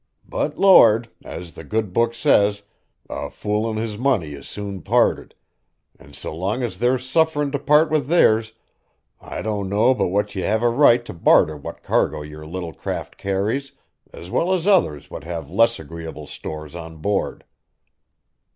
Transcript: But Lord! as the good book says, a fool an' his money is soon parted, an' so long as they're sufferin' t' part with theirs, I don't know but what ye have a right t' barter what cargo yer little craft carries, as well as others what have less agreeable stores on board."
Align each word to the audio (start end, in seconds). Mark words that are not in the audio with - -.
But 0.27 0.57
Lord! 0.57 1.11
as 1.23 1.51
the 1.53 1.63
good 1.63 1.93
book 1.93 2.15
says, 2.15 2.63
a 3.07 3.29
fool 3.29 3.69
an' 3.69 3.77
his 3.77 3.99
money 3.99 4.33
is 4.33 4.47
soon 4.47 4.81
parted, 4.81 5.35
an' 5.99 6.13
so 6.13 6.35
long 6.35 6.63
as 6.63 6.79
they're 6.79 6.97
sufferin' 6.97 7.51
t' 7.51 7.59
part 7.59 7.91
with 7.91 8.07
theirs, 8.07 8.53
I 9.21 9.43
don't 9.43 9.69
know 9.69 9.93
but 9.93 10.07
what 10.07 10.33
ye 10.33 10.41
have 10.41 10.63
a 10.63 10.69
right 10.69 11.05
t' 11.05 11.13
barter 11.13 11.55
what 11.55 11.83
cargo 11.83 12.23
yer 12.23 12.47
little 12.47 12.73
craft 12.73 13.17
carries, 13.19 13.73
as 14.11 14.31
well 14.31 14.55
as 14.55 14.65
others 14.65 15.11
what 15.11 15.23
have 15.23 15.51
less 15.51 15.79
agreeable 15.79 16.25
stores 16.25 16.73
on 16.73 16.97
board." 16.97 17.43